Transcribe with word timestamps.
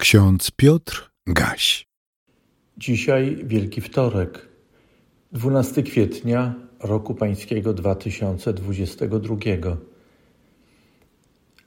Ksiądz 0.00 0.50
Piotr 0.50 1.10
Gaś. 1.26 1.86
Dzisiaj 2.78 3.36
Wielki 3.44 3.80
Wtorek, 3.80 4.48
12 5.32 5.82
kwietnia 5.82 6.54
roku 6.82 7.14
pańskiego 7.14 7.72
2022. 7.72 9.36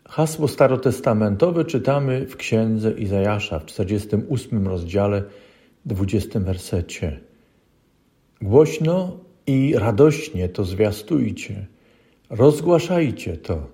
Hasło 0.05 0.47
starotestamentowe 0.47 1.65
czytamy 1.65 2.25
w 2.27 2.35
księdze 2.35 2.91
Izajasza 2.91 3.59
w 3.59 3.65
48 3.65 4.67
rozdziale, 4.67 5.23
20 5.85 6.39
wersecie. 6.39 7.19
Głośno 8.41 9.17
i 9.47 9.73
radośnie 9.77 10.49
to 10.49 10.63
zwiastujcie, 10.63 11.67
rozgłaszajcie 12.29 13.37
to, 13.37 13.69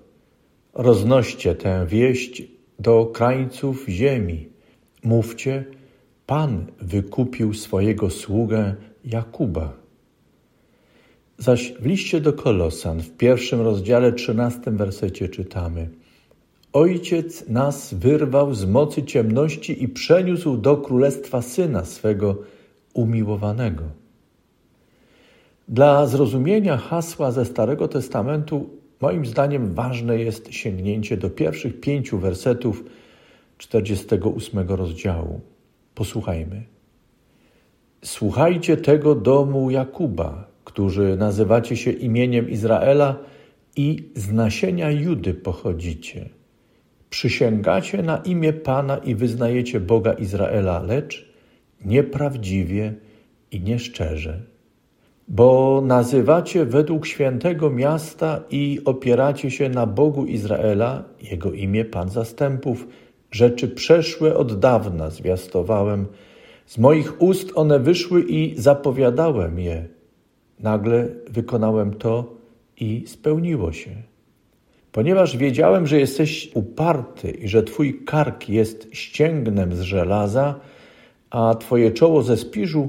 roznoście 0.74 1.54
tę 1.54 1.86
wieść 1.86 2.42
do 2.78 3.06
krańców 3.06 3.86
ziemi. 3.88 4.49
Mówcie, 5.04 5.64
Pan 6.26 6.66
wykupił 6.80 7.54
swojego 7.54 8.10
sługę 8.10 8.74
Jakuba. 9.04 9.72
Zaś 11.38 11.72
w 11.72 11.86
liście 11.86 12.20
do 12.20 12.32
Kolosan 12.32 13.00
w 13.00 13.10
pierwszym 13.10 13.60
rozdziale 13.60 14.12
trzynastym 14.12 14.76
wersecie 14.76 15.28
czytamy 15.28 15.88
Ojciec 16.72 17.48
nas 17.48 17.94
wyrwał 17.94 18.54
z 18.54 18.64
mocy 18.64 19.02
ciemności 19.02 19.82
i 19.82 19.88
przeniósł 19.88 20.56
do 20.56 20.76
królestwa 20.76 21.42
Syna 21.42 21.84
swego 21.84 22.36
umiłowanego. 22.94 23.82
Dla 25.68 26.06
zrozumienia 26.06 26.76
hasła 26.76 27.30
ze 27.30 27.44
Starego 27.44 27.88
Testamentu 27.88 28.70
moim 29.00 29.26
zdaniem 29.26 29.74
ważne 29.74 30.18
jest 30.18 30.52
sięgnięcie 30.52 31.16
do 31.16 31.30
pierwszych 31.30 31.80
pięciu 31.80 32.18
wersetów 32.18 32.84
48 33.60 34.68
rozdziału. 34.68 35.40
Posłuchajmy. 35.94 36.62
Słuchajcie 38.04 38.76
tego 38.76 39.14
domu 39.14 39.70
Jakuba, 39.70 40.48
którzy 40.64 41.16
nazywacie 41.16 41.76
się 41.76 41.90
imieniem 41.90 42.50
Izraela 42.50 43.16
i 43.76 44.10
z 44.14 44.32
nasienia 44.32 44.90
Judy 44.90 45.34
pochodzicie. 45.34 46.28
Przysięgacie 47.10 48.02
na 48.02 48.16
imię 48.16 48.52
Pana 48.52 48.96
i 48.96 49.14
wyznajecie 49.14 49.80
Boga 49.80 50.12
Izraela, 50.12 50.82
lecz 50.82 51.32
nieprawdziwie 51.84 52.94
i 53.50 53.60
nieszczerze. 53.60 54.40
Bo 55.28 55.82
nazywacie 55.86 56.64
według 56.64 57.06
świętego 57.06 57.70
miasta 57.70 58.40
i 58.50 58.80
opieracie 58.84 59.50
się 59.50 59.68
na 59.68 59.86
Bogu 59.86 60.26
Izraela, 60.26 61.04
Jego 61.30 61.52
imię 61.52 61.84
Pan 61.84 62.08
zastępów, 62.08 62.86
Rzeczy 63.30 63.68
przeszłe 63.68 64.36
od 64.36 64.58
dawna 64.58 65.10
zwiastowałem, 65.10 66.06
z 66.66 66.78
moich 66.78 67.22
ust 67.22 67.52
one 67.54 67.80
wyszły 67.80 68.22
i 68.22 68.54
zapowiadałem 68.56 69.58
je. 69.58 69.88
Nagle 70.60 71.08
wykonałem 71.30 71.94
to 71.94 72.34
i 72.80 73.04
spełniło 73.06 73.72
się. 73.72 73.90
Ponieważ 74.92 75.36
wiedziałem, 75.36 75.86
że 75.86 76.00
jesteś 76.00 76.50
uparty 76.54 77.30
i 77.30 77.48
że 77.48 77.62
twój 77.62 78.04
kark 78.04 78.48
jest 78.48 78.88
ścięgnem 78.92 79.76
z 79.76 79.80
żelaza, 79.80 80.54
a 81.30 81.54
twoje 81.54 81.90
czoło 81.90 82.22
ze 82.22 82.36
spiżu, 82.36 82.88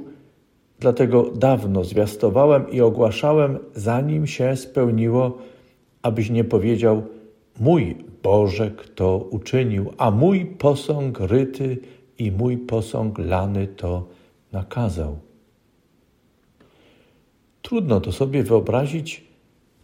dlatego 0.80 1.32
dawno 1.36 1.84
zwiastowałem 1.84 2.72
i 2.72 2.82
ogłaszałem, 2.82 3.60
zanim 3.76 4.28
się 4.28 4.56
spełniło, 4.56 5.38
abyś 6.02 6.30
nie 6.30 6.44
powiedział: 6.44 7.04
Mój 7.62 7.96
Bożek 8.24 8.90
to 8.90 9.18
uczynił, 9.18 9.94
a 9.98 10.12
mój 10.12 10.46
posąg 10.46 11.20
ryty 11.20 11.78
i 12.20 12.32
mój 12.32 12.58
posąg 12.58 13.20
lany 13.20 13.68
to 13.68 14.08
nakazał. 14.52 15.20
Trudno 17.62 18.02
to 18.02 18.12
sobie 18.12 18.44
wyobrazić, 18.44 19.24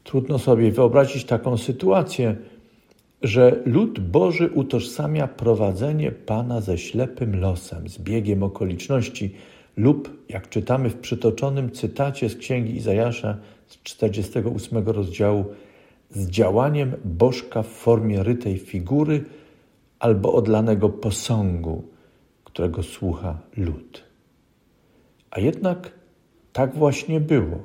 trudno 0.04 0.40
sobie 0.40 0.72
wyobrazić 0.72 1.26
taką 1.26 1.58
sytuację, 1.58 2.36
że 3.22 3.62
lud 3.66 4.00
Boży 4.00 4.50
utożsamia 4.54 5.28
prowadzenie 5.28 6.12
Pana 6.12 6.62
ze 6.62 6.78
ślepym 6.78 7.40
losem, 7.40 7.90
z 7.90 7.98
biegiem 7.98 8.44
okoliczności, 8.44 9.36
lub, 9.78 10.26
jak 10.30 10.50
czytamy 10.50 10.90
w 10.90 11.00
przytoczonym 11.00 11.72
cytacie 11.72 12.30
z 12.30 12.36
księgi 12.36 12.76
Izajasza 12.76 13.38
z 13.68 13.84
48 13.84 14.88
rozdziału, 14.88 15.46
z 16.10 16.30
działaniem 16.30 16.96
bożka 17.06 17.64
w 17.64 17.68
formie 17.68 18.24
rytej 18.24 18.58
figury 18.58 19.26
albo 20.00 20.34
odlanego 20.34 20.90
posągu, 20.90 21.84
którego 22.44 22.84
słucha 22.84 23.40
lud. 23.58 24.04
A 25.32 25.40
jednak 25.40 25.92
tak 26.54 26.76
właśnie 26.76 27.20
było. 27.20 27.60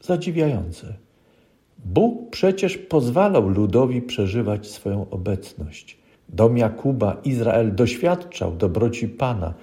Zadziwiające. 0.00 0.94
Bóg 1.84 2.30
przecież 2.30 2.78
pozwalał 2.78 3.48
ludowi 3.48 4.02
przeżywać 4.02 4.66
swoją 4.66 5.10
obecność. 5.10 5.98
Dom 6.28 6.58
Jakuba, 6.58 7.16
Izrael 7.24 7.74
doświadczał 7.74 8.56
dobroci 8.56 9.08
Pana, 9.08 9.54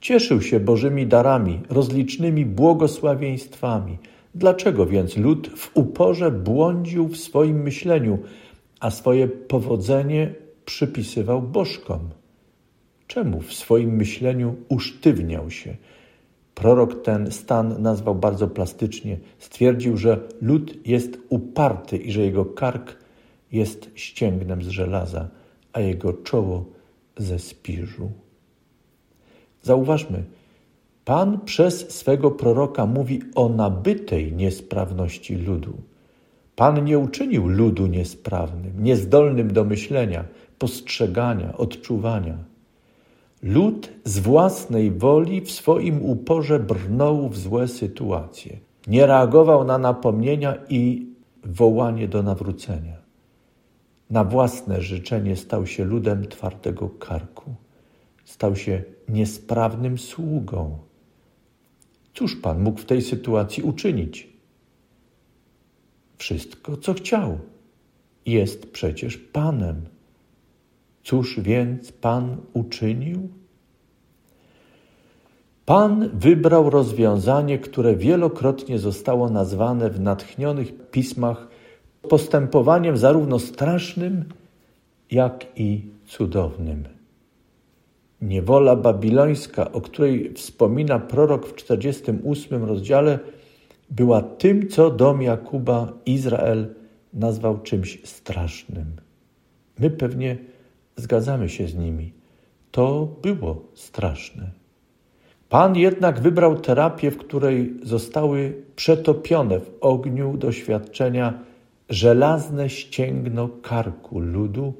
cieszył 0.00 0.42
się 0.42 0.60
Bożymi 0.60 1.06
darami, 1.06 1.60
rozlicznymi 1.70 2.46
błogosławieństwami– 2.46 3.98
Dlaczego 4.34 4.86
więc 4.86 5.16
lud 5.16 5.50
w 5.56 5.76
uporze 5.76 6.30
błądził 6.30 7.08
w 7.08 7.16
swoim 7.16 7.62
myśleniu, 7.62 8.18
a 8.80 8.90
swoje 8.90 9.28
powodzenie 9.28 10.34
przypisywał 10.64 11.42
bożkom? 11.42 12.10
Czemu 13.06 13.40
w 13.40 13.52
swoim 13.52 13.96
myśleniu 13.96 14.56
usztywniał 14.68 15.50
się? 15.50 15.76
Prorok 16.54 17.02
ten 17.02 17.30
stan 17.30 17.82
nazwał 17.82 18.14
bardzo 18.14 18.48
plastycznie. 18.48 19.18
Stwierdził, 19.38 19.96
że 19.96 20.20
lud 20.42 20.86
jest 20.86 21.18
uparty 21.28 21.96
i 21.96 22.12
że 22.12 22.20
jego 22.20 22.44
kark 22.44 22.96
jest 23.52 23.90
ścięgnem 23.94 24.62
z 24.62 24.68
żelaza, 24.68 25.28
a 25.72 25.80
jego 25.80 26.12
czoło 26.12 26.64
ze 27.16 27.38
spiżu. 27.38 28.10
Zauważmy, 29.62 30.24
Pan 31.04 31.40
przez 31.40 31.90
swego 31.90 32.30
proroka 32.30 32.86
mówi 32.86 33.20
o 33.34 33.48
nabytej 33.48 34.32
niesprawności 34.32 35.36
ludu. 35.36 35.72
Pan 36.56 36.84
nie 36.84 36.98
uczynił 36.98 37.48
ludu 37.48 37.86
niesprawnym, 37.86 38.84
niezdolnym 38.84 39.52
do 39.52 39.64
myślenia, 39.64 40.24
postrzegania, 40.58 41.56
odczuwania. 41.56 42.38
Lud 43.42 43.88
z 44.04 44.18
własnej 44.18 44.90
woli 44.90 45.40
w 45.40 45.50
swoim 45.50 46.02
uporze 46.02 46.58
brnął 46.58 47.28
w 47.28 47.38
złe 47.38 47.68
sytuacje. 47.68 48.56
Nie 48.86 49.06
reagował 49.06 49.64
na 49.64 49.78
napomnienia 49.78 50.54
i 50.68 51.06
wołanie 51.44 52.08
do 52.08 52.22
nawrócenia. 52.22 52.96
Na 54.10 54.24
własne 54.24 54.80
życzenie 54.80 55.36
stał 55.36 55.66
się 55.66 55.84
ludem 55.84 56.26
twardego 56.26 56.88
karku. 56.88 57.54
Stał 58.24 58.56
się 58.56 58.82
niesprawnym 59.08 59.98
sługą 59.98 60.78
Cóż 62.14 62.36
Pan 62.36 62.62
mógł 62.62 62.80
w 62.80 62.84
tej 62.84 63.02
sytuacji 63.02 63.62
uczynić? 63.62 64.28
Wszystko, 66.16 66.76
co 66.76 66.94
chciał. 66.94 67.38
Jest 68.26 68.72
przecież 68.72 69.18
Panem. 69.18 69.82
Cóż 71.02 71.40
więc 71.40 71.92
Pan 71.92 72.36
uczynił? 72.52 73.28
Pan 75.66 76.10
wybrał 76.14 76.70
rozwiązanie, 76.70 77.58
które 77.58 77.96
wielokrotnie 77.96 78.78
zostało 78.78 79.30
nazwane 79.30 79.90
w 79.90 80.00
natchnionych 80.00 80.90
pismach 80.90 81.48
postępowaniem 82.08 82.96
zarówno 82.96 83.38
strasznym, 83.38 84.24
jak 85.10 85.46
i 85.56 85.90
cudownym. 86.06 86.84
Niewola 88.22 88.76
babilońska, 88.76 89.72
o 89.72 89.80
której 89.80 90.34
wspomina 90.34 90.98
prorok 90.98 91.46
w 91.46 91.54
48 91.54 92.64
rozdziale, 92.64 93.18
była 93.90 94.22
tym, 94.22 94.68
co 94.68 94.90
dom 94.90 95.22
Jakuba, 95.22 95.92
Izrael, 96.06 96.74
nazwał 97.12 97.60
czymś 97.60 97.98
strasznym. 98.04 98.86
My 99.78 99.90
pewnie 99.90 100.36
zgadzamy 100.96 101.48
się 101.48 101.68
z 101.68 101.74
nimi. 101.74 102.12
To 102.70 103.16
było 103.22 103.62
straszne. 103.74 104.50
Pan 105.48 105.76
jednak 105.76 106.20
wybrał 106.20 106.60
terapię, 106.60 107.10
w 107.10 107.18
której 107.18 107.74
zostały 107.82 108.62
przetopione 108.76 109.60
w 109.60 109.70
ogniu 109.80 110.36
doświadczenia 110.36 111.38
żelazne 111.88 112.70
ścięgno 112.70 113.48
karku 113.62 114.20
ludu 114.20 114.74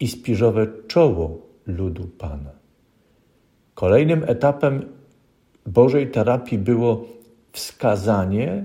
i 0.00 0.08
spiżowe 0.08 0.66
czoło 0.88 1.38
ludu 1.66 2.08
Pana. 2.18 2.59
Kolejnym 3.80 4.24
etapem 4.26 4.82
Bożej 5.66 6.10
terapii 6.10 6.58
było 6.58 7.04
wskazanie, 7.52 8.64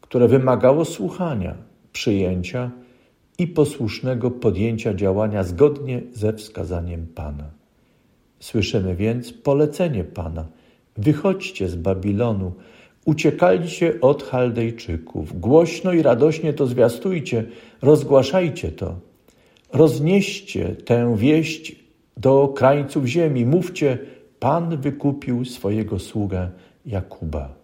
które 0.00 0.28
wymagało 0.28 0.84
słuchania, 0.84 1.54
przyjęcia 1.92 2.70
i 3.38 3.46
posłusznego 3.46 4.30
podjęcia 4.30 4.94
działania 4.94 5.42
zgodnie 5.42 6.02
ze 6.12 6.32
wskazaniem 6.32 7.06
Pana. 7.14 7.50
Słyszymy 8.40 8.96
więc 8.96 9.32
polecenie 9.32 10.04
Pana: 10.04 10.46
wychodźcie 10.96 11.68
z 11.68 11.76
Babilonu, 11.76 12.52
uciekajcie 13.04 14.00
od 14.00 14.22
Chaldejczyków, 14.22 15.40
głośno 15.40 15.92
i 15.92 16.02
radośnie 16.02 16.52
to 16.52 16.66
zwiastujcie, 16.66 17.44
rozgłaszajcie 17.82 18.72
to. 18.72 18.94
Roznieście 19.72 20.76
tę 20.84 21.16
wieść 21.16 21.76
do 22.16 22.48
krańców 22.48 23.06
ziemi, 23.06 23.46
mówcie: 23.46 23.98
Pan 24.40 24.76
wykupił 24.76 25.44
swojego 25.44 25.98
sługę 25.98 26.50
Jakuba. 26.86 27.54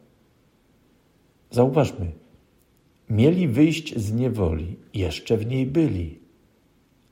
Zauważmy, 1.50 2.12
mieli 3.10 3.48
wyjść 3.48 3.98
z 3.98 4.12
niewoli, 4.12 4.76
jeszcze 4.94 5.36
w 5.36 5.46
niej 5.46 5.66
byli, 5.66 6.18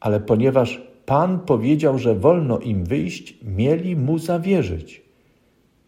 ale 0.01 0.21
ponieważ 0.21 0.93
Pan 1.07 1.41
powiedział, 1.41 1.99
że 1.99 2.15
wolno 2.15 2.59
im 2.59 2.85
wyjść, 2.85 3.39
mieli 3.43 3.97
mu 3.97 4.19
zawierzyć. 4.19 5.03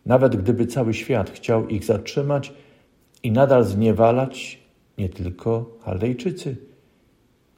Nawet 0.06 0.36
gdyby 0.36 0.66
cały 0.66 0.94
świat 0.94 1.30
chciał 1.30 1.68
ich 1.68 1.84
zatrzymać 1.84 2.52
i 3.22 3.32
nadal 3.32 3.64
zniewalać, 3.64 4.58
nie 4.98 5.08
tylko 5.08 5.78
Chaldejczycy. 5.80 6.56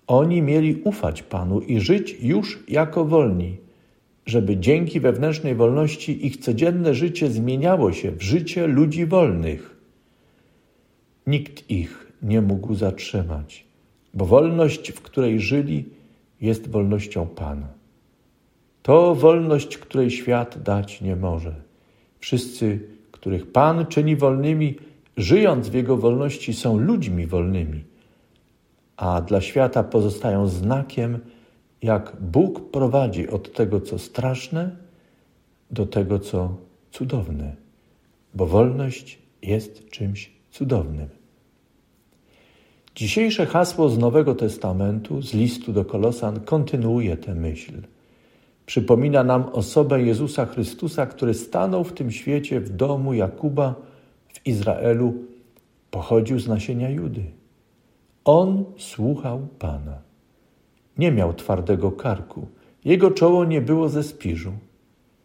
Oni 0.06 0.42
mieli 0.42 0.82
ufać 0.84 1.22
Panu 1.22 1.60
i 1.60 1.80
żyć 1.80 2.16
już 2.20 2.64
jako 2.68 3.04
wolni, 3.04 3.56
żeby 4.26 4.56
dzięki 4.56 5.00
wewnętrznej 5.00 5.54
wolności 5.54 6.26
ich 6.26 6.36
codzienne 6.36 6.94
życie 6.94 7.30
zmieniało 7.30 7.92
się 7.92 8.12
w 8.12 8.22
życie 8.22 8.66
ludzi 8.66 9.06
wolnych. 9.06 9.76
Nikt 11.26 11.70
ich 11.70 12.12
nie 12.22 12.42
mógł 12.42 12.74
zatrzymać, 12.74 13.64
bo 14.14 14.24
wolność, 14.24 14.92
w 14.92 15.00
której 15.00 15.40
żyli, 15.40 15.84
jest 16.40 16.70
wolnością 16.70 17.26
Pana. 17.26 17.68
To 18.82 19.14
wolność, 19.14 19.78
której 19.78 20.10
świat 20.10 20.62
dać 20.62 21.00
nie 21.00 21.16
może. 21.16 21.54
Wszyscy, 22.18 22.80
których 23.10 23.52
Pan 23.52 23.86
czyni 23.86 24.16
wolnymi, 24.16 24.74
żyjąc 25.16 25.68
w 25.68 25.74
Jego 25.74 25.96
wolności, 25.96 26.54
są 26.54 26.78
ludźmi 26.78 27.26
wolnymi, 27.26 27.84
a 28.96 29.20
dla 29.20 29.40
świata 29.40 29.82
pozostają 29.82 30.48
znakiem, 30.48 31.18
jak 31.86 32.16
Bóg 32.20 32.70
prowadzi 32.70 33.28
od 33.28 33.52
tego, 33.52 33.80
co 33.80 33.98
straszne, 33.98 34.76
do 35.70 35.86
tego, 35.86 36.18
co 36.18 36.56
cudowne, 36.90 37.56
bo 38.34 38.46
wolność 38.46 39.18
jest 39.42 39.88
czymś 39.88 40.30
cudownym. 40.50 41.08
Dzisiejsze 42.94 43.46
hasło 43.46 43.88
z 43.88 43.98
Nowego 43.98 44.34
Testamentu, 44.34 45.22
z 45.22 45.34
listu 45.34 45.72
do 45.72 45.84
Kolosan, 45.84 46.40
kontynuuje 46.40 47.16
tę 47.16 47.34
myśl. 47.34 47.72
Przypomina 48.66 49.24
nam 49.24 49.44
osobę 49.52 50.02
Jezusa 50.02 50.46
Chrystusa, 50.46 51.06
który 51.06 51.34
stanął 51.34 51.84
w 51.84 51.92
tym 51.92 52.10
świecie 52.10 52.60
w 52.60 52.76
domu 52.76 53.14
Jakuba 53.14 53.74
w 54.28 54.46
Izraelu, 54.46 55.14
pochodził 55.90 56.38
z 56.38 56.48
nasienia 56.48 56.90
Judy. 56.90 57.24
On 58.24 58.64
słuchał 58.78 59.46
Pana. 59.58 60.05
Nie 60.98 61.12
miał 61.12 61.34
twardego 61.34 61.92
karku, 61.92 62.46
jego 62.84 63.10
czoło 63.10 63.44
nie 63.44 63.60
było 63.60 63.88
ze 63.88 64.02
spiżu. 64.02 64.52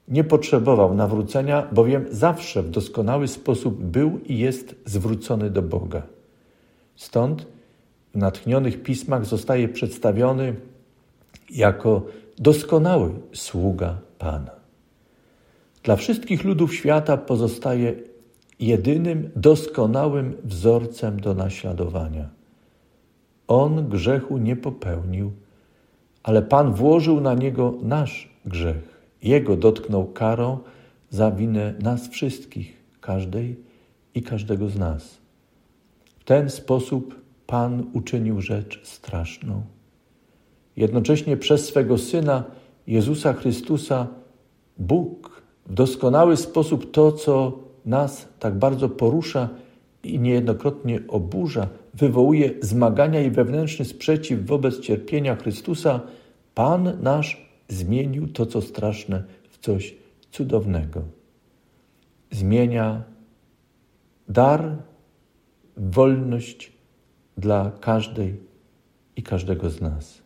Nie 0.08 0.24
potrzebował 0.24 0.96
nawrócenia, 0.96 1.68
bowiem 1.72 2.06
zawsze 2.10 2.64
w 2.64 2.70
doskonały 2.70 3.28
sposób 3.28 3.84
był 3.84 4.20
i 4.26 4.38
jest 4.38 4.76
zwrócony 4.86 5.50
do 5.50 5.62
Boga. 5.62 6.02
Stąd 6.96 7.48
w 8.14 8.18
natchnionych 8.18 8.84
pismach 8.84 9.26
zostaje 9.26 9.70
przedstawiony 9.70 10.56
jako 11.50 12.06
doskonały 12.38 13.12
sługa 13.34 13.98
Pana. 14.18 14.52
Dla 15.84 15.96
wszystkich 15.96 16.44
ludów 16.44 16.76
świata 16.76 17.18
pozostaje 17.18 17.96
jedynym 18.60 19.30
doskonałym 19.36 20.38
wzorcem 20.44 21.20
do 21.20 21.34
naśladowania. 21.34 22.30
On 23.48 23.90
grzechu 23.90 24.38
nie 24.38 24.56
popełnił, 24.56 25.32
ale 26.24 26.42
Pan 26.42 26.74
włożył 26.74 27.22
na 27.22 27.34
niego 27.34 27.74
nasz 27.82 28.30
grzech. 28.46 29.02
Jego 29.24 29.56
dotknął 29.58 30.06
karą 30.06 30.58
za 31.10 31.32
winę 31.32 31.74
nas 31.80 32.10
wszystkich, 32.10 32.84
każdej 33.02 33.60
i 34.16 34.22
każdego 34.22 34.70
z 34.70 34.78
nas. 34.78 35.18
W 36.20 36.24
ten 36.24 36.50
sposób 36.50 37.22
Pan 37.48 37.84
uczynił 37.94 38.42
rzecz 38.42 38.88
straszną. 38.88 39.62
Jednocześnie 40.76 41.38
przez 41.38 41.66
swego 41.66 41.98
Syna 41.98 42.44
Jezusa 42.88 43.34
Chrystusa 43.34 44.08
Bóg 44.78 45.42
w 45.66 45.74
doskonały 45.74 46.38
sposób 46.38 46.92
to, 46.92 47.12
co 47.12 47.60
nas 47.86 48.28
tak 48.40 48.56
bardzo 48.56 48.90
porusza 48.90 49.50
i 50.04 50.20
niejednokrotnie 50.20 51.00
oburza, 51.08 51.68
wywołuje 51.94 52.52
zmagania 52.62 53.22
i 53.22 53.32
wewnętrzny 53.32 53.86
sprzeciw 53.86 54.46
wobec 54.46 54.80
cierpienia 54.80 55.36
Chrystusa, 55.36 56.02
Pan 56.56 56.98
nasz 57.02 57.50
zmienił 57.68 58.28
to, 58.28 58.46
co 58.46 58.62
straszne, 58.62 59.24
w 59.50 59.58
coś 59.58 59.96
cudownego. 60.32 61.02
Zmienia 62.32 63.04
dar, 64.30 64.78
wolność 65.78 66.72
dla 67.38 67.72
każdej 67.82 68.36
i 69.16 69.24
każdego 69.24 69.70
z 69.70 69.82
nas. 69.82 70.22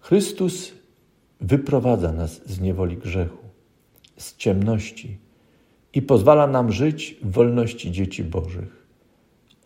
Chrystus 0.00 0.72
wyprowadza 1.40 2.12
nas 2.12 2.48
z 2.48 2.60
niewoli 2.60 2.96
grzechu, 2.96 3.44
z 4.16 4.36
ciemności 4.36 5.18
i 5.92 6.02
pozwala 6.02 6.46
nam 6.46 6.72
żyć 6.72 7.16
w 7.22 7.30
wolności 7.30 7.92
dzieci 7.92 8.24
Bożych. 8.24 8.85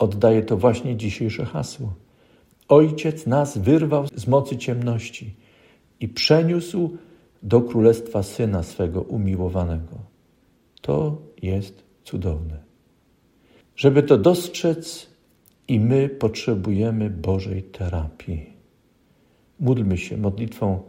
Oddaje 0.01 0.41
to 0.43 0.57
właśnie 0.57 0.97
dzisiejsze 0.97 1.45
hasło. 1.45 1.93
Ojciec 2.67 3.27
nas 3.27 3.57
wyrwał 3.57 4.07
z 4.15 4.27
mocy 4.27 4.57
ciemności 4.57 5.35
i 5.99 6.07
przeniósł 6.07 6.97
do 7.43 7.61
królestwa 7.61 8.23
syna 8.23 8.63
swego 8.63 9.01
umiłowanego. 9.01 9.97
To 10.81 11.17
jest 11.41 11.83
cudowne. 12.03 12.57
Żeby 13.75 14.03
to 14.03 14.17
dostrzec, 14.17 15.11
i 15.67 15.79
my 15.79 16.09
potrzebujemy 16.09 17.09
Bożej 17.09 17.63
terapii. 17.63 18.53
Módlmy 19.59 19.97
się 19.97 20.17
modlitwą 20.17 20.81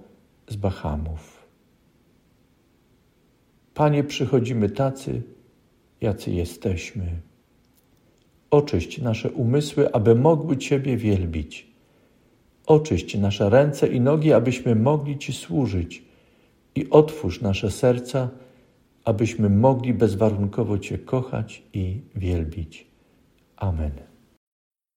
z 0.49 0.57
Bahamów. 0.57 1.47
Panie, 3.75 4.05
przychodzimy 4.05 4.71
tacy, 4.71 5.23
jacy 6.01 6.31
jesteśmy. 6.31 7.21
Oczyść 8.53 8.99
nasze 8.99 9.31
umysły, 9.31 9.93
aby 9.93 10.15
mogły 10.15 10.57
Ciebie 10.57 10.97
wielbić. 10.97 11.73
Oczyść 12.67 13.19
nasze 13.19 13.51
ręce 13.51 13.89
i 13.89 14.01
nogi, 14.01 14.33
abyśmy 14.33 14.75
mogli 14.75 15.19
Ci 15.19 15.33
służyć. 15.33 16.03
I 16.75 16.91
otwórz 16.91 17.41
nasze 17.41 17.71
serca, 17.71 18.29
abyśmy 19.05 19.51
mogli 19.51 19.95
bezwarunkowo 19.95 20.79
Cię 20.79 20.99
kochać 20.99 21.63
i 21.73 22.01
wielbić. 22.15 22.87
Amen. 23.57 23.93